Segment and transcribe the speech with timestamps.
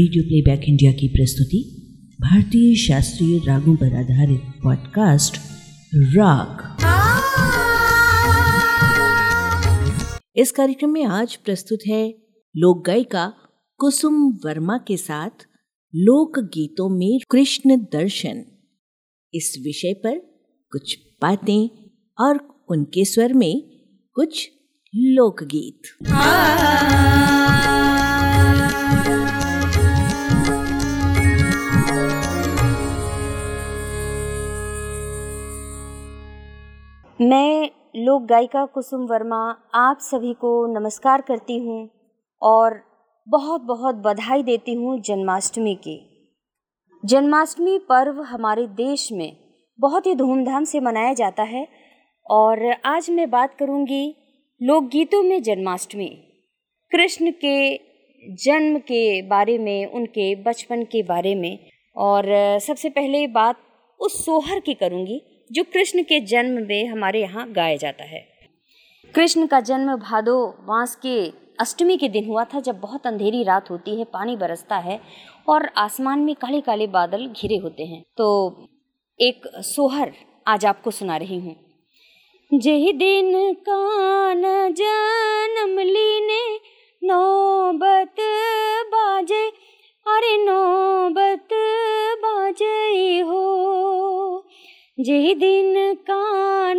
[0.00, 1.58] Radio playback India की प्रस्तुति,
[2.20, 5.36] भारतीय शास्त्रीय रागों पर आधारित पॉडकास्ट
[5.94, 6.62] राग
[10.36, 12.14] इस कार्यक्रम में आज प्रस्तुत है
[12.56, 13.32] लोक गायिका
[13.78, 15.46] कुसुम वर्मा के साथ
[15.94, 18.44] लोक गीतों में कृष्ण दर्शन।
[19.34, 20.18] इस विषय पर
[20.72, 21.68] कुछ बातें
[22.20, 23.62] और उनके स्वर में
[24.14, 24.50] कुछ
[24.94, 25.82] लोकगीत।
[37.20, 39.38] मैं लोक गायिका कुसुम वर्मा
[39.74, 41.88] आप सभी को नमस्कार करती हूँ
[42.42, 42.80] और
[43.28, 45.96] बहुत बहुत बधाई देती हूँ जन्माष्टमी की।
[47.04, 49.36] जन्माष्टमी पर्व हमारे देश में
[49.78, 51.66] बहुत ही धूमधाम से मनाया जाता है
[52.26, 54.14] और आज मैं बात करूँगी
[54.60, 56.08] लोकगीतों में जन्माष्टमी,
[56.92, 57.74] कृष्ण के
[58.36, 61.58] जन्म के बारे में, उनके बचपन के बारे में
[61.96, 63.60] और सबसे पहले बात
[64.00, 68.20] उस सोहर की करूँगी। जो कृष्ण के जन्म में हमारे यहाँ गाया जाता है।
[69.14, 71.16] कृष्ण का जन्म भादो मास के
[71.60, 75.00] अष्टमी के दिन हुआ था, जब बहुत अंधेरी रात होती है, पानी बरसता है
[75.48, 78.28] और आसमान में काले काले बादल घिरे होते हैं। तो
[79.18, 80.12] एक सोहर
[80.46, 81.56] आज आपको सुना रही हूँ।
[82.50, 84.42] जही दिन कान
[84.74, 86.42] जन्म लीने
[87.02, 88.20] नौबत
[88.86, 89.46] बाजे,
[90.06, 91.48] अरे नौबत
[92.22, 94.46] बाजे हो
[95.04, 95.74] जे दिन
[96.08, 96.69] कान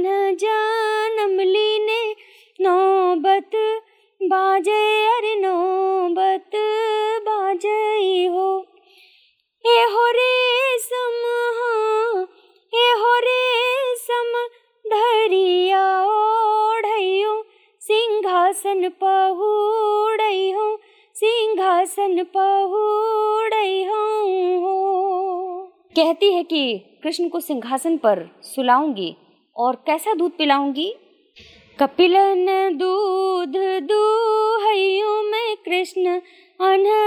[25.95, 29.15] कहती है कि कृष्ण को सिंहासन पर सुलाऊँगी
[29.57, 30.95] और कैसा दूध पिलाऊँगी?
[31.79, 32.45] कपिलन
[32.77, 36.05] दूध दूहयो मैं कृष्ण
[36.61, 37.00] अनवयो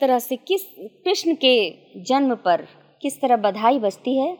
[0.00, 0.62] तरह से किस,
[1.04, 1.70] कृष्ण के
[2.02, 2.66] जन्म पर
[3.02, 4.32] किस तरह बधाई बजती है?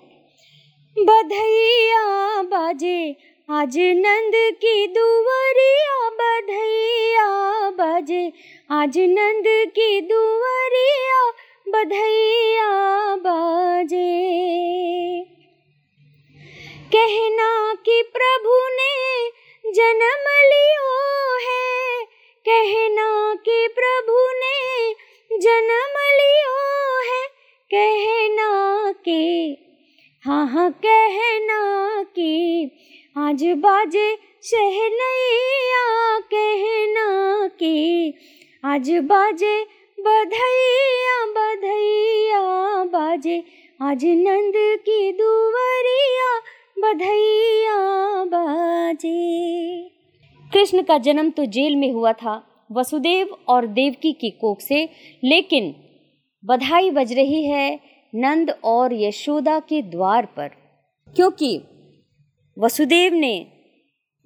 [0.98, 3.16] बधैया बाजे,
[3.50, 7.26] आज नंद की दुवरिया बधैया
[7.70, 8.32] बाजे,
[8.70, 11.30] आज नंद की दुवरिया
[11.68, 12.70] बधैया
[13.16, 14.06] बाजे।
[16.92, 19.28] कहना कि प्रभु ने
[19.72, 20.92] जन्म लियो
[21.48, 22.04] है,
[22.48, 24.75] कहना कि प्रभु ने
[25.40, 27.26] जन्म लियो है
[27.74, 29.52] कहना के
[30.24, 32.70] हाँ हाँ कहना कि,
[33.18, 38.14] आज बाजे शहनैया कहना कि,
[38.64, 39.66] आज बाजे
[40.00, 43.44] बधैया बधैया बाजे,
[43.82, 46.42] आज नंद की दुवरिया
[46.78, 47.76] बधैया
[48.24, 49.90] बाजे।
[50.52, 54.88] कृष्ण का जन्म तो जेल में हुआ था। वसुदेव और देवकी की कोख से,
[55.24, 55.74] लेकिन
[56.44, 57.80] बधाई बज रही है
[58.14, 60.48] नंद और यशोदा के द्वार पर।
[61.16, 61.60] क्योंकि
[62.58, 63.46] वसुदेव ने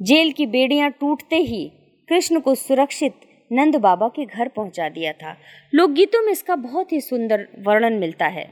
[0.03, 1.71] जेल की बेड़ियाँ टूटते ही
[2.09, 3.15] कृष्ण को सुरक्षित
[3.53, 5.37] नंद बाबा के घर पहुँचा दिया था।
[5.75, 8.51] लोकगीतों में इसका बहुत ही सुंदर वर्णन मिलता है।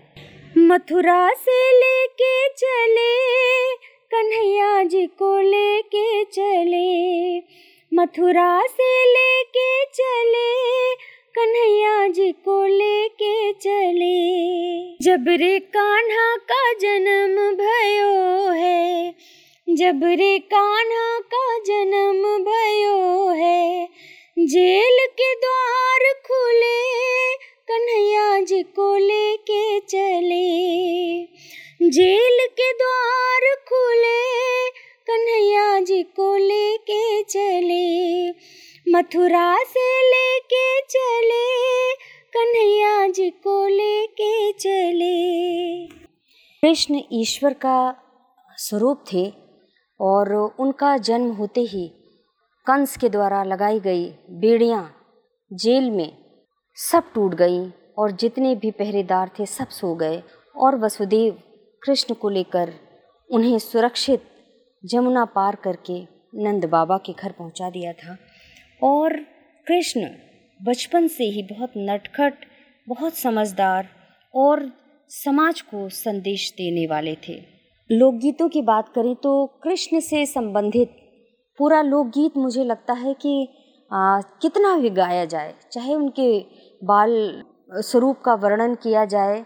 [0.59, 3.75] मथुरा से लेके चले,
[4.15, 7.39] कन्हैया जी को लेके चले
[7.95, 10.95] मथुरा से लेके चले,
[11.35, 19.15] कन्हैया जी को लेके चले। जब रे कान्हा का जन्म भयो है,
[19.69, 23.89] जब रे कान्हा का जन्म भयो है,
[24.39, 27.35] जेल के द्वार खुले,
[27.71, 30.49] कन्हैया जी को लेके चले।
[31.89, 33.08] जेल के द्वार
[37.31, 38.31] चले,
[38.87, 41.95] मथुरा से लेके चले,
[42.33, 45.87] कन्हैया जी को लेके चले।
[46.63, 47.79] कृष्ण ईश्वर का
[48.59, 49.33] स्वरूप थे
[50.01, 51.87] और उनका जन्म होते ही
[52.67, 54.83] कंस के द्वारा लगाई गई बेड़ियाँ
[55.51, 56.11] जेल में
[56.77, 60.23] सब टूट गईं और जितने भी पहरेदार थे सब सो गए
[60.55, 61.39] और वसुदेव
[61.83, 62.73] कृष्ण को लेकर
[63.31, 64.23] उन्हें सुरक्षित
[64.85, 68.17] जमुना पार करके नंद बाबा के घर पहुँचा दिया था।
[68.83, 69.17] और
[69.67, 70.09] कृष्ण
[70.61, 72.45] बचपन से ही बहुत नटखट
[72.89, 73.89] बहुत समझदार
[74.35, 74.71] और
[75.11, 77.35] समाज को संदेश देने वाले थे।
[77.91, 80.97] लोकगीतों की बात करें तो कृष्ण से संबंधित
[81.59, 83.49] पूरा लोकगीत मुझे लगता है कि
[83.91, 86.39] आ, कितना भी गाया जाए चाहे उनके
[86.85, 87.43] बाल
[87.75, 89.45] स्वरूप का वर्णन किया जाए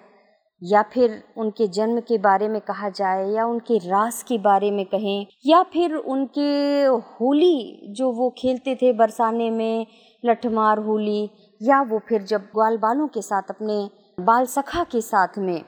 [0.62, 4.84] या फिर उनके जन्म के बारे में कहा जाए या उनके रास के बारे में
[4.86, 6.50] कहें या फिर उनके
[6.84, 9.86] होली जो वो खेलते थे बरसाने में,
[10.24, 11.30] लठमार होली
[11.60, 13.88] या वो फिर जब ग्वाल बालों के साथ अपने
[14.20, 15.62] बाल सखा के साथ में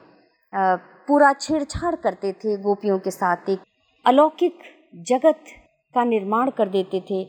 [1.07, 3.59] पूरा छेड़छाड़ करते थे गोपियों के साथ, एक
[4.05, 4.59] अलौकिक
[5.07, 5.43] जगत
[5.95, 7.21] का निर्माण कर देते थे।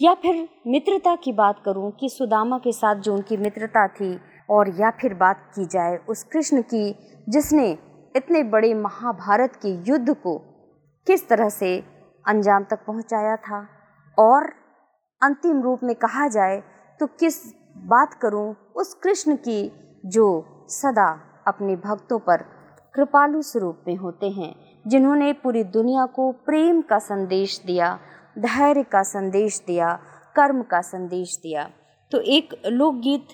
[0.00, 4.68] या फिर मित्रता की बात करूँ कि सुदामा के साथ जो उनकी मित्रता थी और
[4.80, 6.94] या फिर बात की जाए उस कृष्ण की,
[7.28, 7.70] जिसने
[8.16, 10.38] इतने बड़े महाभारत के युद्ध को
[11.06, 11.78] किस तरह से
[12.24, 13.66] अंजाम तक पहुँचाया था?
[14.18, 14.52] और
[15.22, 16.62] अंतिम रूप में कहा जाए
[17.00, 17.44] तो किस
[17.86, 19.72] बात करूँ उस कृष्ण की,
[20.06, 21.08] जो सदा
[21.46, 22.44] अपने भक्तों पर
[22.94, 24.54] कृपालु स्वरूप में होते हैं,
[24.86, 27.98] जिन्होंने पूरी दुनिया को प्रेम का संदेश दिया,
[28.38, 29.92] धैर्य का संदेश दिया,
[30.36, 31.68] कर्म का संदेश दिया।
[32.12, 33.28] तो एक लोकगीत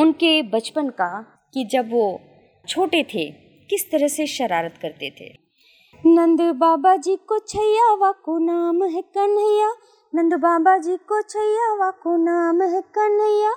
[0.00, 1.10] उनके बचपन का
[1.54, 2.20] कि जब वो
[2.68, 3.30] छोटे थे,
[3.70, 5.28] किस तरह से शरारत करते थे?
[6.06, 9.72] नंद बाबा जी को छैया वा को नाम है कन्हैया।
[10.14, 13.52] नंद बाबा जी को छैया वा को नाम है कन्हैया।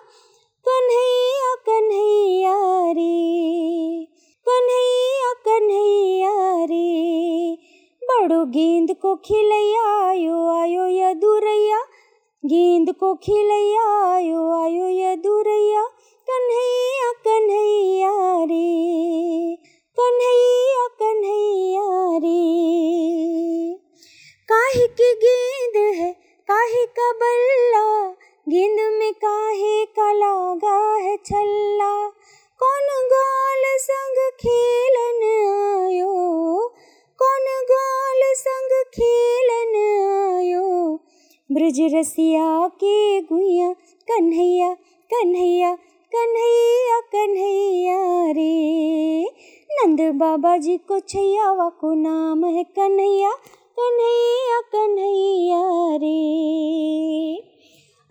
[0.65, 2.53] कन्हैया कन्हैया
[2.91, 4.05] रे,
[4.47, 7.57] कन्हैया कन्हैया रे।
[8.01, 11.79] बड़ो गेंद को खिलैया, आयो आयो या दूरैया
[12.43, 13.83] गेंद को खिलैया,
[14.13, 15.85] आयो आयो या दूरैया
[16.29, 18.67] कन्हैया कन्हैया रे,
[19.97, 22.41] कन्हैया कन्हैया रे।
[24.49, 26.11] काहे की गेंद है,
[26.47, 28.09] काहे का बल्ला,
[28.49, 32.09] गेंद में काहे का लागा है छल्ला।
[32.59, 35.23] कौन गाल संग खेलन
[35.85, 36.13] आयो,
[37.19, 39.75] कौन गाल संग खेलन
[40.37, 40.99] आयो।
[41.51, 43.73] ब्रज रसिया के गुया
[44.11, 44.73] कन्हैया
[45.09, 45.77] कन्हैया
[46.15, 49.23] कन्हैया कन्हैया रे।
[49.71, 53.31] नंद बाबा जी को छैयावा को नाम है कन्हैया
[53.79, 55.61] कन्हैया कन्हैया
[55.95, 56.21] रे।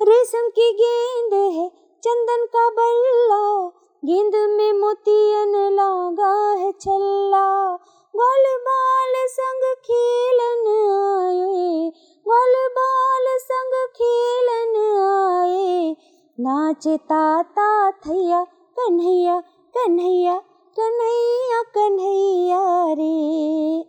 [0.03, 1.69] रेशम की गेंद है,
[2.03, 3.69] चंदन का बल्ला।
[4.05, 7.77] गेंद में मोतियन लागा है छल्ला।
[8.17, 11.91] गोल बाल संग खेलन आए,
[12.29, 14.77] गोल बाल संग खेलन
[15.21, 15.97] आए।
[16.41, 18.45] नाचे ताता थैया
[18.81, 19.41] कन्हैया
[19.77, 20.39] कन्हैया
[20.81, 23.85] कन्हैया कन्हैया रे।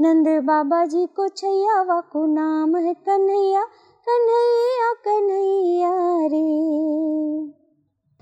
[0.00, 3.62] नंद बाबा जी को छैया वा को नाम है कन्हैया
[4.08, 5.92] कन्हैया कन्हैया
[6.26, 6.46] रे।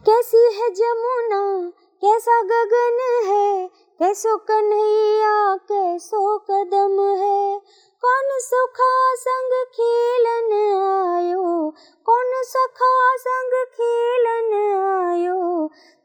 [0.07, 1.71] कैसी है जमुना,
[2.01, 3.67] कैसा गगन है,
[3.99, 7.59] कैसो कन्हैया, कैसो कदम है।
[8.05, 10.53] कौन सुखा संग खेलन
[11.17, 11.71] आयो,
[12.07, 14.14] कौन सखा संग आयो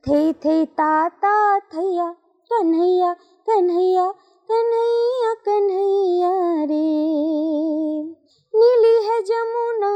[0.09, 2.05] थे थे ताता थैया,
[2.51, 3.13] कन्हैया
[3.47, 4.05] कन्हैया
[4.49, 6.31] कन्हैया कन्हैया
[6.63, 6.87] रे।
[8.53, 9.91] नीली है जमुना,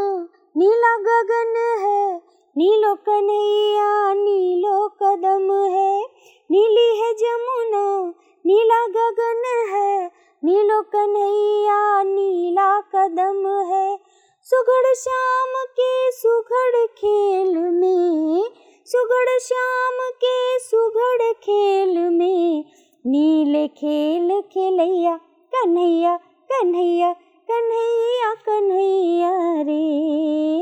[0.58, 2.18] नीला गगन है,
[2.58, 6.06] नीलो कन्हैया, नीलो कदम है।
[6.52, 8.14] नीली है जमुना,
[8.46, 10.12] नीला गगन है,
[10.44, 14.00] नीलो कन्हैया, नीला कदम है।
[14.44, 18.44] सुगड़ श्याम के सुघड़ खेल में
[18.88, 22.66] सुगड़ श्याम के सुघड़ खेल में,
[23.06, 25.16] नीले खेल खेलैया,
[25.52, 26.16] कन्हैया
[26.50, 27.12] कन्हैया
[27.50, 30.60] कन्हैया कन्हैया रे।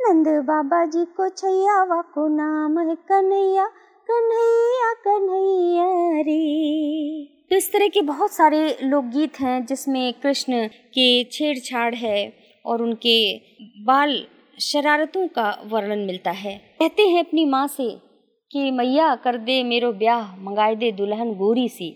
[0.00, 3.66] नंद बाबा जी को छैया वा को नाम है कन्हैया
[4.08, 5.88] कन्हैया कन्हैया
[6.20, 6.38] रे।
[7.50, 12.32] तो इस तरह के बहुत सारे लोकगीत हैं जिसमें कृष्ण के छेड़छाड़ है
[12.66, 13.34] और उनके
[13.84, 14.26] बाल
[14.62, 17.96] शरारतों का वर्णन मिलता है। कहते हैं अपनी माँ से
[18.52, 21.90] कि, मैया, कर दे मेरो ब्याह, मंगाए दे दुल्हन गोरी सी।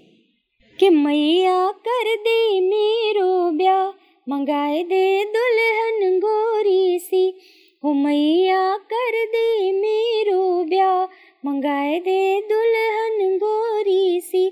[0.81, 3.89] कि, मैया, कर दे मेरो ब्याह,
[4.29, 7.41] मंगाए दे दुल्हन गोरी सी।
[7.85, 11.05] हो, मैया, कर दे मेरो ब्याह,
[11.45, 14.47] मंगाए दे दुल्हन गोरी सी।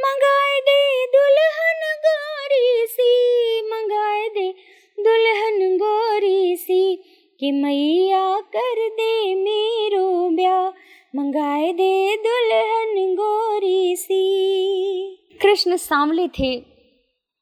[0.00, 4.54] मंगाए दे दुल्हन गोरी सी, मंगाए दे
[5.00, 7.04] दुल्हन गोरी सी।
[7.42, 10.68] कि मैया कर दे मेरो ब्याह,
[11.16, 16.60] मंगाए दे दुल्हन गोरी सी। कृष्ण सांवले थे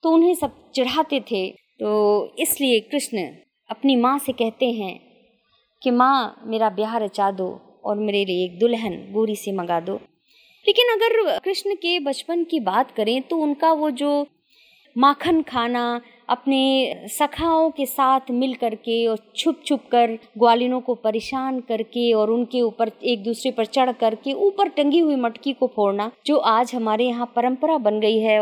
[0.02, 3.18] तो उन्हें सब चढ़ाते थे। तो इसलिए कृष्ण
[3.70, 5.00] अपनी माँ से कहते हैं
[5.82, 9.94] कि, माँ, मेरा ब्याह रचा दो और मेरे लिए एक दुल्हन गोरी से मंगा दो।
[10.66, 14.26] लेकिन अगर कृष्ण के बचपन की बात करें तो उनका वो जो
[14.98, 21.60] माखन खाना अपने सखाओं के साथ मिल करके और छुप छुप कर ग्वालिनों को परेशान
[21.60, 26.10] करके और उनके ऊपर एक दूसरे पर चढ़ करके ऊपर टंगी हुई मटकी को फोड़ना,
[26.26, 28.40] जो आज हमारे यहाँ परंपरा बन गई है।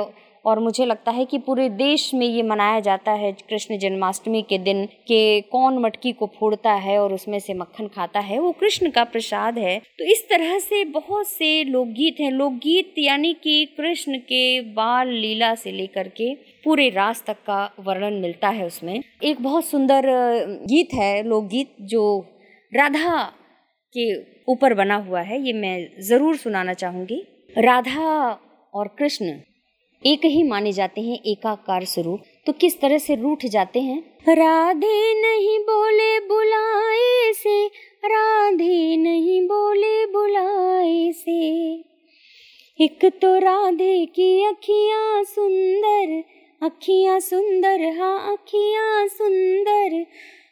[0.49, 4.59] और मुझे लगता है कि पूरे देश में ये मनाया जाता है कृष्ण जन्माष्टमी के
[4.59, 8.90] दिन के कौन मटकी को फोड़ता है और उसमें से मक्खन खाता है, वो कृष्ण
[8.90, 14.19] का प्रसाद है। तो इस तरह से बहुत से लोकगीत हैं। लोकगीत यानी कि कृष्ण
[14.19, 16.33] के बाल लीला से लेकर के
[16.64, 20.07] पूरे रास तक का वर्णन मिलता है उसमें। एक बहुत सुंदर
[20.64, 22.19] गीत है, लोकगीत जो
[22.73, 23.23] राधा
[23.95, 24.12] के
[24.52, 27.23] ऊपर बना हुआ है, ये मैं ज़रूर सुनाना चाहूँगी।
[27.57, 28.11] राधा
[28.75, 29.26] और कृष्ण
[30.07, 33.99] एक ही माने जाते हैं, एकाकार स्वरूप। तो किस तरह से रूठ जाते हैं?
[34.28, 37.67] राधे नहीं बोले बुलाए से,
[38.05, 41.40] राधे नहीं बोले बुलाए से।
[42.81, 46.23] एक तो राधे की अखियाँ सुंदर
[46.62, 50.07] अखियाँ सुंदर हाँ अखियाँ सुंदर।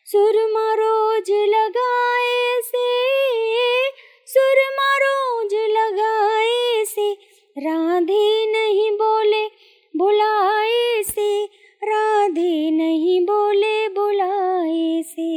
[0.04, 2.86] सुरमा रोज लगाए से,
[4.26, 9.44] सुरमा रोज लगाए से राधे नहीं बोले
[9.94, 11.44] बुलाए से,
[11.82, 15.28] राधे नहीं बोले बुलाए से।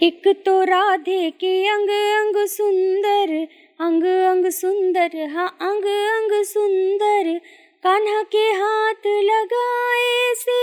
[0.00, 3.34] एक तो राधे के अंग अंग सुंदर,
[3.80, 7.38] अंग अंग सुंदर हाँ अंग अंग सुंदर।
[7.84, 10.60] कान्हा के हाथ लगाए से,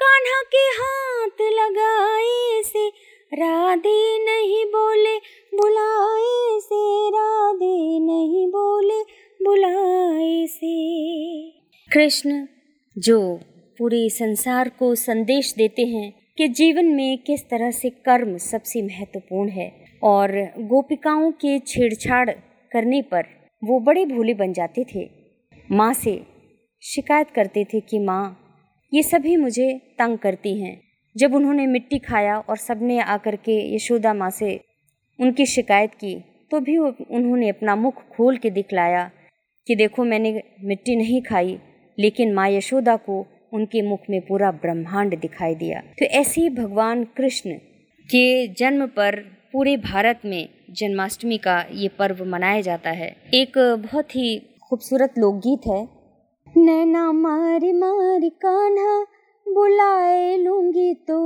[0.00, 2.88] कान्हा के हाथ लगाए से,
[3.32, 5.16] राधे नहीं बोले
[5.56, 9.02] बुलाए से राधे नहीं बोले,
[9.44, 10.74] बुलाए से।
[11.92, 12.46] कृष्ण
[12.98, 13.40] जो
[13.78, 19.48] पूरे संसार को संदेश देते हैं कि जीवन में किस तरह से कर्म सबसे महत्वपूर्ण
[19.48, 22.30] है और गोपिकाओं के छेड़छाड़
[22.72, 23.24] करने पर
[23.64, 25.10] वो बड़े भोले बन जाते थे।
[25.72, 26.22] माँ से
[26.82, 28.40] शिकायत करते थे कि, माँ,
[28.94, 30.80] ये सभी मुझे तंग करती हैं।
[31.16, 34.60] जब उन्होंने मिट्टी खाया और सबने आकर के यशोदा माँ से
[35.18, 36.14] उनकी शिकायत की
[36.50, 39.10] तो भी उन्होंने अपना मुख खोल के दिखलाया
[39.66, 41.58] कि देखो मैंने मिट्टी नहीं खाई,
[41.98, 47.04] लेकिन माँ यशोदा को उनके मुख में पूरा ब्रह्मांड दिखाई दिया। तो ऐसे ही भगवान
[47.16, 47.54] कृष्ण
[48.08, 49.16] के जन्म पर
[49.52, 55.66] पूरे भारत में जन्माष्टमी का ये पर्व मनाया जाता है। एक बहुत ही खूबसूरत लोकगीत
[55.66, 55.82] है।
[56.54, 59.00] नैना मारी मारी कान्हा,
[59.46, 61.18] बुलाए लूँगी तो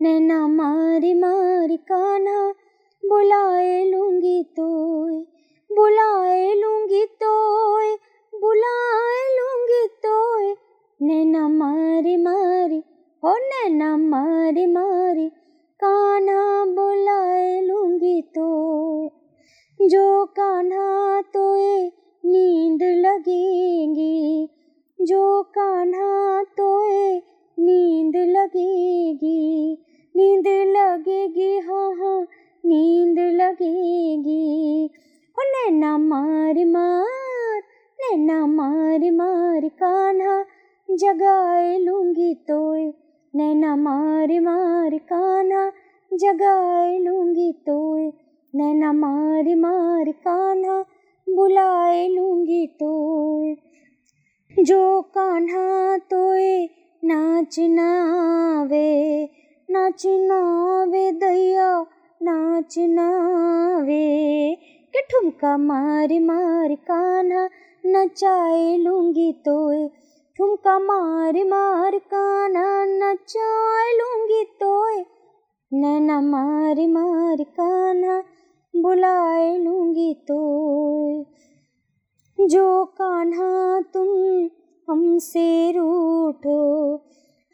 [0.00, 2.54] नैना मारी मारी कान्हा
[3.08, 4.66] बुलाए लूँगी तो
[5.76, 7.32] बुलाए लूँगी तो
[8.40, 10.40] बुलाए लूँगी तो
[11.06, 12.82] नैना मारी मारी
[13.24, 15.28] हो नैना मारी मारी
[15.84, 18.48] काना बुलाए लूँगी तो
[19.82, 21.54] जो कान्हा तो
[22.26, 24.48] नींद लगेगी।
[25.00, 26.84] जो कान्हा तो
[27.58, 29.72] नींद लगेगी।
[30.16, 31.27] नींद लगेगी
[46.38, 47.96] जगाए लूँगी तो
[48.54, 50.84] नैना मार मार कान्हा
[51.28, 53.56] बुलाए लूँगी तो।
[54.62, 56.68] जो कान्हा तोए
[57.04, 59.24] नाच नावे
[59.70, 61.80] नाच नावे दैया,
[62.22, 64.54] नाच नावे।
[64.92, 67.48] के ठुमका मार मार कान्हा
[67.86, 69.88] नचाए लूँगी तोए,
[70.36, 75.17] ठुमका मार मार कान्हा नचाए लूँगी तोए।
[75.72, 78.22] नैना मार मार काना
[78.76, 80.38] बुलाए लूँगी तो
[82.40, 84.48] जो कान्हा, तुम
[84.90, 86.94] हमसे रूठो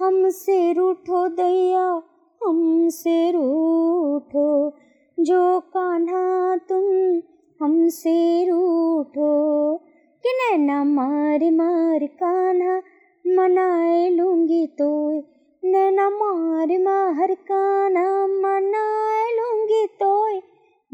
[0.02, 2.02] हमसे रूठो दैया,
[2.47, 4.73] हमसे रूठो।
[5.21, 7.21] जो कान्हा, तुम
[7.66, 9.76] हमसे रूठो।
[10.23, 12.83] कि नैना मार मार कान्हा,
[13.26, 15.23] मनाए लूँगी तो
[15.66, 18.85] नैना मार मार कान्हा मना
[19.30, 20.28] लूँगी तो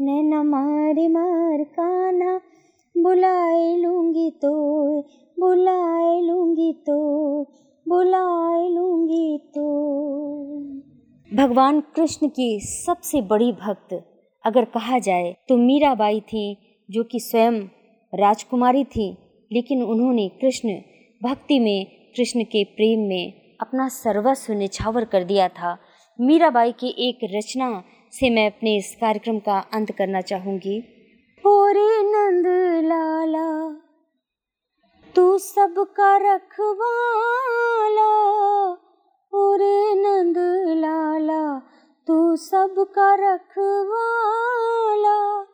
[0.05, 2.41] नैना मार मार कान्हा
[2.97, 4.51] बुलाए लूँगी तो
[5.39, 7.43] बुलाए लूँगी तो
[7.87, 9.65] बुलाए लूँगी तो
[11.35, 14.05] भगवान कृष्ण की सबसे बड़ी भक्त
[14.45, 16.57] अगर कहा जाए तो मीराबाई थी,
[16.91, 17.61] जो कि स्वयं
[18.13, 19.17] राजकुमारी थी,
[19.51, 20.69] लेकिन उन्होंने कृष्ण,
[21.23, 21.85] भक्ति में
[22.15, 25.77] कृष्ण के प्रेम में अपना सर्वस्व निछावर कर दिया था।
[26.19, 30.83] मीराबाई की एक रचना से मैं अपने इस कार्यक्रम का अंत करना चाहूँगी।
[31.45, 32.45] ओरे नंद
[32.85, 33.79] लाला,
[35.15, 38.11] तू सबका रखवाला।
[39.33, 40.35] ओरे नंद
[40.77, 41.59] लाला,
[42.07, 45.45] तू सबका रखवाला।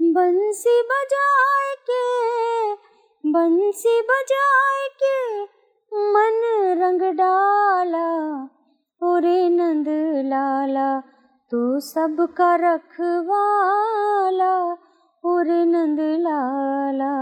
[0.00, 2.72] बंसी बजाए के,
[3.30, 5.44] बंसी बजाए के
[5.94, 6.40] मन
[6.78, 8.08] रंग डाला
[9.02, 9.88] ओरे नंद
[10.24, 11.00] लाला,
[11.50, 14.54] तू सबका रखवाला
[15.24, 17.14] ओरे नंद लाला।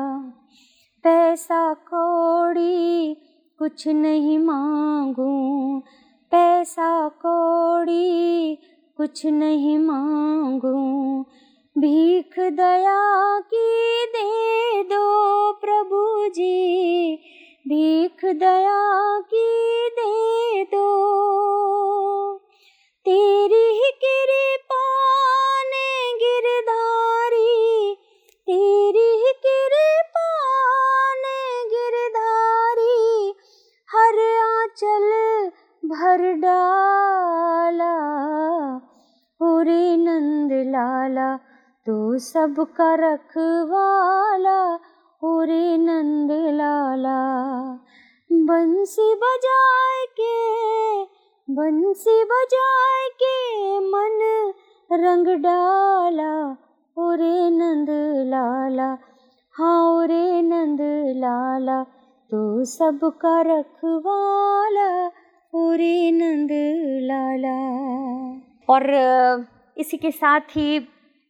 [1.05, 3.15] पैसा कौड़ी
[3.59, 5.31] कुछ नहीं मांगू,
[6.31, 8.59] पैसा कौड़ी
[8.97, 10.77] कुछ नहीं मांगू।
[11.79, 13.01] भीख दया
[13.41, 13.69] की
[14.07, 15.07] दे दो
[15.53, 17.19] प्रभु जी
[17.69, 20.89] भीख दया की दे दो।
[23.05, 24.85] तेरी ही कृपा
[25.63, 27.95] ने गिरधारी,
[28.47, 30.45] तेरी ही कृपा
[31.15, 33.35] ने गिरधारी,
[33.91, 35.09] हर आंचल
[35.89, 37.97] भर डाला।
[39.43, 41.37] ओरे नंद लाला,
[41.87, 44.92] तू सब सबका रखवाला।
[45.23, 47.19] ओरे नंद लाला
[48.31, 50.33] बंसी बजाए के
[51.49, 53.37] बंसी बजाए के
[53.79, 54.19] मन
[54.91, 56.33] रंग डाला।
[56.97, 57.91] ओरे नंद
[58.31, 58.89] लाला
[59.59, 60.81] हाँ ओरे नंद
[61.23, 61.83] लाला
[62.31, 64.91] तू सबका रखवाला,
[65.55, 66.51] ओरे नंद
[67.11, 67.57] लाला
[68.75, 68.91] और
[69.77, 70.79] इसी के साथ ही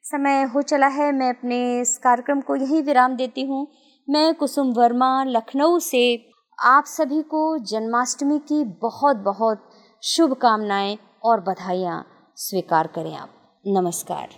[0.04, 3.66] समय हो चला है, मैं अपने इस कार्यक्रम को यहीं विराम देती हूँ।
[4.10, 6.30] मैं कुसुम वर्मा, लखनऊ से
[6.62, 9.70] आप सभी को जन्माष्टमी की बहुत बहुत
[10.02, 14.28] शुभकामनाएँ और बधाइयाँ स्वीकार करें आप। नमस्कार।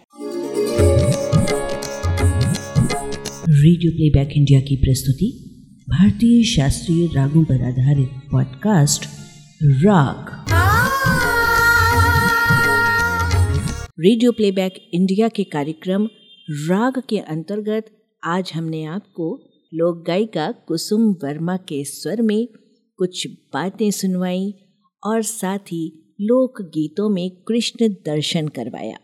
[3.49, 5.33] रेडियो प्लेबैक इंडिया की प्रस्तुति,
[5.91, 9.05] भारतीय शास्त्रीय रागों पर आधारित पॉडकास्ट,
[9.63, 10.34] राग।
[13.99, 16.07] रेडियो प्लेबैक इंडिया के कार्यक्रम
[16.69, 17.91] राग के अंतर्गत
[18.25, 19.27] आज हमने आपको
[19.75, 22.49] लोक गायिका कुसुम वर्मा के स्वर में
[22.99, 24.53] कुछ बातें सुनवाई
[25.03, 28.97] और साथ ही लोक गीतों में कृष्ण दर्शन करवाया।